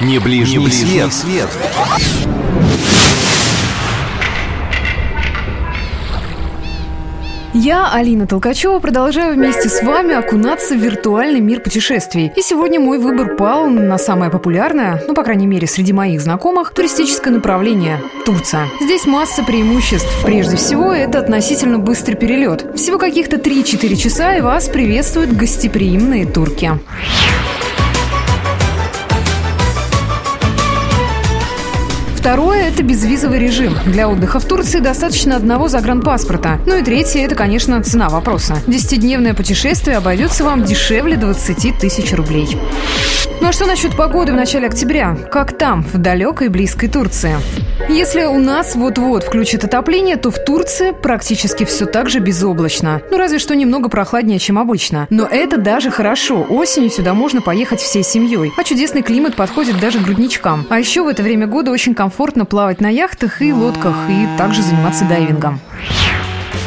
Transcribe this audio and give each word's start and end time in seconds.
Не 0.00 0.18
ближний, 0.18 0.56
Не 0.56 0.64
ближний 0.64 1.10
свет. 1.10 1.12
свет. 1.12 1.48
Я, 7.52 7.90
Алина 7.92 8.26
Толкачева, 8.26 8.78
продолжаю 8.78 9.34
вместе 9.34 9.68
с 9.68 9.82
вами 9.82 10.14
окунаться 10.14 10.74
в 10.74 10.78
виртуальный 10.78 11.40
мир 11.40 11.60
путешествий. 11.60 12.32
И 12.34 12.40
сегодня 12.42 12.80
мой 12.80 12.98
выбор 12.98 13.36
пал 13.36 13.68
на 13.68 13.98
самое 13.98 14.30
популярное, 14.30 15.02
ну, 15.06 15.14
по 15.14 15.22
крайней 15.24 15.46
мере, 15.46 15.66
среди 15.66 15.92
моих 15.92 16.20
знакомых, 16.20 16.72
туристическое 16.72 17.34
направление– 17.34 18.00
Турция. 18.24 18.68
Здесь 18.80 19.04
масса 19.04 19.42
преимуществ. 19.42 20.08
Прежде 20.24 20.56
всего, 20.56 20.92
это 20.92 21.18
относительно 21.18 21.78
быстрый 21.78 22.14
перелет. 22.14 22.74
Всего 22.76 22.98
каких-то 22.98 23.36
3-4 23.36 23.96
часа, 23.96 24.36
и 24.36 24.40
вас 24.40 24.68
приветствуют 24.68 25.32
гостеприимные 25.32 26.26
турки. 26.26 26.78
Второе– 32.20 32.64
это 32.68 32.82
безвизовый 32.82 33.38
режим. 33.38 33.74
Для 33.86 34.06
отдыха 34.06 34.40
в 34.40 34.44
Турции 34.44 34.80
достаточно 34.80 35.36
одного 35.36 35.68
загранпаспорта. 35.68 36.60
Ну 36.66 36.76
и 36.76 36.82
третье– 36.82 37.20
это, 37.24 37.34
конечно, 37.34 37.82
цена 37.82 38.10
вопроса. 38.10 38.58
Десятидневное 38.66 39.32
путешествие 39.32 39.96
обойдется 39.96 40.44
вам 40.44 40.62
дешевле 40.62 41.16
20 41.16 41.78
тысяч 41.78 42.12
рублей. 42.12 42.58
Ну 43.40 43.48
а 43.48 43.52
что 43.52 43.64
насчет 43.64 43.96
погоды 43.96 44.32
в 44.32 44.36
начале 44.36 44.66
октября? 44.66 45.16
Как 45.32 45.56
там, 45.56 45.82
в 45.82 45.96
далекой 45.96 46.48
близкой 46.48 46.90
Турции? 46.90 47.36
Если 47.88 48.24
у 48.24 48.38
нас 48.38 48.74
вот-вот 48.74 49.24
включат 49.24 49.64
отопление, 49.64 50.16
то 50.16 50.30
в 50.30 50.44
Турции 50.44 50.90
практически 50.92 51.64
все 51.64 51.86
так 51.86 52.10
же 52.10 52.18
безоблачно. 52.18 53.00
Ну 53.10 53.16
разве 53.16 53.38
что 53.38 53.56
немного 53.56 53.88
прохладнее, 53.88 54.38
чем 54.38 54.58
обычно. 54.58 55.06
Но 55.08 55.24
это 55.24 55.56
даже 55.56 55.90
хорошо. 55.90 56.46
Осенью 56.50 56.90
сюда 56.90 57.14
можно 57.14 57.40
поехать 57.40 57.80
всей 57.80 58.04
семьей. 58.04 58.52
А 58.58 58.62
чудесный 58.62 59.00
климат 59.00 59.36
подходит 59.36 59.80
даже 59.80 60.00
грудничкам. 60.00 60.66
А 60.68 60.78
еще 60.78 61.02
в 61.02 61.08
это 61.08 61.22
время 61.22 61.46
года 61.46 61.70
очень 61.70 61.94
комфортно 61.94 62.44
плавать 62.44 62.82
на 62.82 62.90
яхтах 62.90 63.40
и 63.40 63.54
лодках, 63.54 63.96
и 64.10 64.28
также 64.36 64.60
заниматься 64.60 65.06
дайвингом. 65.06 65.60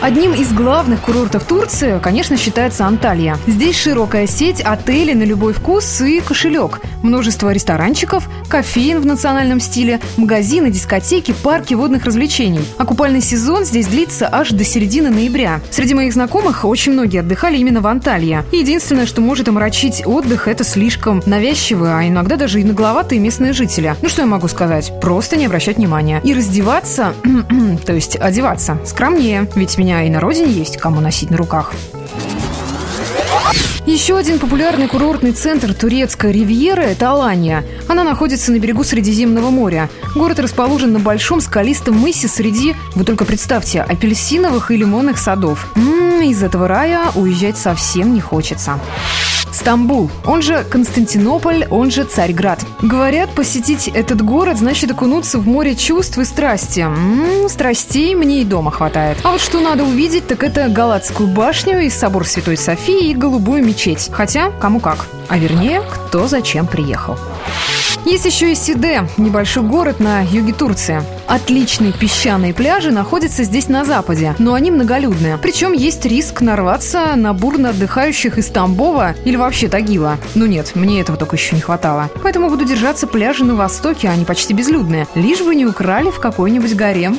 Одним 0.00 0.32
из 0.32 0.52
главных 0.52 1.00
курортов 1.00 1.42
Турции, 1.42 1.98
конечно, 2.00 2.36
считается 2.36 2.86
Анталия. 2.86 3.36
Здесь 3.48 3.76
широкая 3.76 4.28
сеть 4.28 4.60
отелей 4.60 5.14
на 5.14 5.24
любой 5.24 5.52
вкус 5.52 6.00
и 6.00 6.20
кошелек. 6.20 6.80
Множество 7.02 7.52
ресторанчиков, 7.52 8.28
кофеин 8.48 9.00
в 9.00 9.06
национальном 9.06 9.58
стиле, 9.58 9.98
магазины, 10.16 10.70
дискотеки, 10.70 11.34
парки 11.42 11.74
водных 11.74 12.04
развлечений. 12.04 12.60
А 12.76 12.84
купальный 12.84 13.20
сезон 13.20 13.64
здесь 13.64 13.88
длится 13.88 14.28
аж 14.30 14.50
до 14.50 14.62
середины 14.62 15.10
ноября. 15.10 15.60
Среди 15.70 15.94
моих 15.94 16.12
знакомых 16.12 16.64
очень 16.64 16.92
многие 16.92 17.18
отдыхали 17.18 17.56
именно 17.56 17.80
в 17.80 17.86
Анталии. 17.88 18.44
Единственное, 18.52 19.06
что 19.06 19.20
может 19.20 19.48
омрачить 19.48 20.06
отдых, 20.06 20.46
это 20.46 20.62
слишком 20.62 21.22
навязчивые, 21.26 21.94
а 21.94 22.06
иногда 22.06 22.36
даже 22.36 22.60
и 22.60 22.64
нагловатые 22.64 23.20
местные 23.20 23.52
жители. 23.52 23.96
Ну 24.00 24.08
что 24.08 24.22
я 24.22 24.28
могу 24.28 24.46
сказать? 24.46 24.92
Просто 25.00 25.36
не 25.36 25.46
обращать 25.46 25.76
внимания. 25.76 26.20
И 26.22 26.34
раздеваться, 26.34 27.14
то 27.84 27.94
есть 27.94 28.14
одеваться, 28.14 28.78
скромнее. 28.84 29.48
Ведь 29.56 29.76
меня 29.76 29.87
меня 29.88 30.02
и 30.02 30.10
на 30.10 30.20
родине 30.20 30.52
есть 30.52 30.76
кому 30.76 31.00
носить 31.00 31.30
на 31.30 31.38
руках. 31.38 31.72
Еще 33.86 34.18
один 34.18 34.38
популярный 34.38 34.86
курортный 34.86 35.32
центр 35.32 35.72
турецкая 35.72 36.30
ривьера– 36.30 36.80
это 36.82 37.10
Алания. 37.10 37.64
Она 37.88 38.04
находится 38.04 38.52
на 38.52 38.58
берегу 38.58 38.84
Средиземного 38.84 39.48
моря. 39.48 39.88
Город 40.14 40.40
расположен 40.40 40.92
на 40.92 40.98
большом 40.98 41.40
скалистом 41.40 41.96
мысе 41.96 42.28
среди, 42.28 42.76
вы 42.94 43.04
только 43.04 43.24
представьте, 43.24 43.80
апельсиновых 43.80 44.70
и 44.70 44.76
лимонных 44.76 45.16
садов. 45.18 45.72
М-м, 45.74 46.20
из 46.20 46.42
этого 46.42 46.68
рая 46.68 47.10
уезжать 47.14 47.56
совсем 47.56 48.12
не 48.12 48.20
хочется. 48.20 48.78
Стамбул, 49.52 50.10
он 50.24 50.42
же 50.42 50.64
Константинополь, 50.70 51.66
он 51.70 51.90
же 51.90 52.04
Царьград. 52.04 52.64
Говорят, 52.82 53.30
посетить 53.30 53.88
этот 53.88 54.22
город 54.22 54.58
значит 54.58 54.90
окунуться 54.90 55.38
в 55.38 55.46
море 55.46 55.74
чувств 55.74 56.18
и 56.18 56.24
страсти. 56.24 56.80
М-м, 56.80 57.48
страстей 57.48 58.14
мне 58.14 58.42
и 58.42 58.44
дома 58.44 58.70
хватает. 58.70 59.18
А 59.22 59.32
вот 59.32 59.40
что 59.40 59.60
надо 59.60 59.84
увидеть, 59.84 60.26
так 60.26 60.42
это 60.42 60.68
Галатскую 60.68 61.28
башню 61.28 61.80
и 61.80 61.90
собор 61.90 62.26
Святой 62.26 62.56
Софии 62.56 63.10
и 63.10 63.14
голубую 63.14 63.64
мечеть. 63.64 64.08
Хотя, 64.12 64.50
кому 64.50 64.80
как. 64.80 65.06
А 65.28 65.38
вернее, 65.38 65.82
кто 65.82 66.28
зачем 66.28 66.66
приехал. 66.66 67.18
Есть 68.04 68.24
еще 68.24 68.52
и 68.52 68.54
Сиде, 68.54 69.06
небольшой 69.18 69.62
город 69.62 70.00
на 70.00 70.22
юге 70.22 70.52
Турции. 70.52 71.02
Отличные 71.26 71.92
песчаные 71.92 72.54
пляжи 72.54 72.90
находятся 72.90 73.44
здесь 73.44 73.68
на 73.68 73.84
западе, 73.84 74.34
но 74.38 74.54
они 74.54 74.70
многолюдные. 74.70 75.36
Причем 75.36 75.72
есть 75.72 76.04
риск 76.06 76.40
нарваться 76.40 77.14
на 77.16 77.34
бурно 77.34 77.70
отдыхающих 77.70 78.38
из 78.38 78.46
Тамбова 78.46 79.14
или 79.24 79.36
вообще 79.36 79.68
Тагила. 79.68 80.16
Ну 80.34 80.46
нет, 80.46 80.72
мне 80.74 81.00
этого 81.00 81.18
только 81.18 81.36
еще 81.36 81.54
не 81.54 81.60
хватало. 81.60 82.10
Поэтому 82.22 82.48
буду 82.48 82.64
держаться 82.64 83.06
пляжи 83.06 83.44
на 83.44 83.54
востоке, 83.54 84.08
они 84.08 84.24
почти 84.24 84.54
безлюдные. 84.54 85.06
Лишь 85.14 85.42
бы 85.42 85.54
не 85.54 85.66
украли 85.66 86.10
в 86.10 86.18
какой-нибудь 86.18 86.74
гарем. 86.74 87.18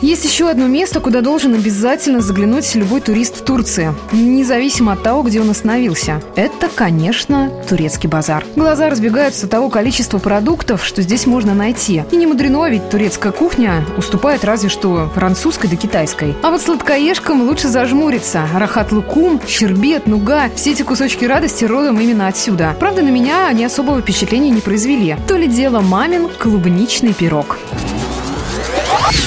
Есть 0.00 0.24
еще 0.24 0.48
одно 0.48 0.68
место, 0.68 1.00
куда 1.00 1.22
должен 1.22 1.54
обязательно 1.54 2.20
заглянуть 2.20 2.72
любой 2.76 3.00
турист 3.00 3.40
в 3.40 3.44
Турции, 3.44 3.94
независимо 4.12 4.92
от 4.92 5.02
того, 5.02 5.22
где 5.22 5.40
он 5.40 5.50
остановился. 5.50 6.22
Это, 6.36 6.68
конечно, 6.68 7.50
турецкий 7.68 8.08
базар. 8.08 8.44
Глаза 8.54 8.90
разбегаются 8.90 9.46
от 9.46 9.50
того 9.50 9.68
количества 9.68 10.18
продуктов, 10.18 10.84
что 10.84 11.02
здесь 11.02 11.26
можно 11.26 11.52
найти. 11.52 12.04
И 12.12 12.16
не 12.16 12.26
мудрено, 12.26 12.70
ведь 12.70 12.88
турецкая 12.90 13.32
кухня 13.32 13.84
уступает 13.96 14.44
разве 14.44 14.68
что 14.68 15.10
французской 15.14 15.68
да 15.68 15.76
китайской. 15.76 16.36
А 16.42 16.50
вот 16.50 16.62
сладкоежкам 16.62 17.42
лучше 17.42 17.66
зажмуриться. 17.68 18.46
Рахат 18.54 18.92
лукум, 18.92 19.40
щербет, 19.48 20.06
нуга– 20.06 20.48
все 20.54 20.72
эти 20.72 20.82
кусочки 20.82 21.24
радости 21.24 21.64
родом 21.64 21.98
именно 21.98 22.28
отсюда. 22.28 22.76
Правда, 22.78 23.02
на 23.02 23.08
меня 23.08 23.48
они 23.48 23.64
особого 23.64 24.00
впечатления 24.00 24.50
не 24.50 24.60
произвели. 24.60 25.16
То 25.26 25.36
ли 25.36 25.48
дело 25.48 25.80
мамин 25.80 26.28
клубничный 26.38 27.14
пирог. 27.14 27.58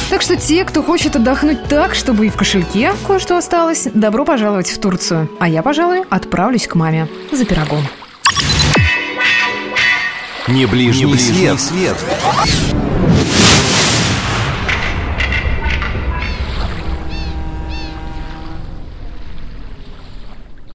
Так 0.10 0.22
что 0.22 0.36
те, 0.36 0.64
кто 0.66 0.84
хочет 0.84 1.16
отдохнуть 1.16 1.64
так, 1.68 1.96
чтобы 1.96 2.28
и 2.28 2.30
в 2.30 2.36
кошельке 2.36 2.94
кое-что 3.08 3.38
осталось, 3.38 3.88
добро 3.94 4.26
пожаловать 4.26 4.70
в 4.70 4.80
Турцию. 4.80 5.30
А 5.40 5.48
я, 5.48 5.62
пожалуй, 5.64 6.04
отправлюсь 6.10 6.68
к 6.68 6.76
маме 6.76 7.08
за 7.32 7.46
пирогом. 7.46 7.88
Не 10.48 10.66
ближний, 10.66 11.06
Не 11.06 11.12
ближний 11.14 11.58
свет. 11.58 11.60
свет. 11.60 11.98